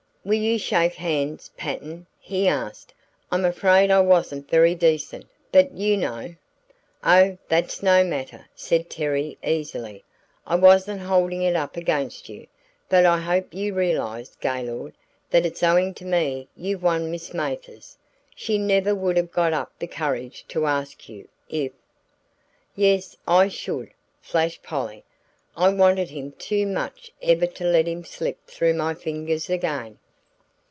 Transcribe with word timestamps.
"Will 0.23 0.35
you 0.39 0.59
shake 0.59 0.93
hands, 0.93 1.49
Patten?" 1.57 2.05
he 2.19 2.47
asked. 2.47 2.93
"I'm 3.31 3.43
afraid 3.43 3.89
I 3.89 4.01
wasn't 4.01 4.47
very 4.51 4.75
decent, 4.75 5.25
but 5.51 5.71
you 5.75 5.97
know" 5.97 6.35
"Oh, 7.03 7.39
that's 7.49 7.81
no 7.81 8.03
matter," 8.03 8.45
said 8.53 8.87
Terry, 8.87 9.39
easily. 9.43 10.03
"I 10.45 10.57
wasn't 10.57 11.01
holding 11.01 11.41
it 11.41 11.55
up 11.55 11.75
against 11.75 12.29
you. 12.29 12.45
But 12.87 13.03
I 13.03 13.17
hope 13.19 13.51
you 13.55 13.73
realize, 13.73 14.35
Gaylord, 14.35 14.93
that 15.31 15.43
it's 15.43 15.63
owing 15.63 15.91
to 15.95 16.05
me 16.05 16.47
you've 16.55 16.83
won 16.83 17.09
Miss 17.09 17.33
Mathers. 17.33 17.97
She 18.35 18.59
never 18.59 18.93
would 18.93 19.17
have 19.17 19.31
got 19.31 19.53
up 19.53 19.71
the 19.79 19.87
courage 19.87 20.45
to 20.49 20.67
ask 20.67 21.09
you, 21.09 21.27
if" 21.49 21.71
"Yes, 22.75 23.17
I 23.27 23.47
should!" 23.47 23.89
flashed 24.21 24.61
Polly. 24.61 25.03
"I 25.57 25.69
wanted 25.69 26.11
him 26.11 26.33
too 26.33 26.67
much 26.67 27.11
ever 27.23 27.47
to 27.47 27.63
let 27.63 27.87
him 27.87 28.05
slip 28.05 28.45
through 28.45 28.75
my 28.75 28.93
fingers 28.93 29.49
again." 29.49 29.97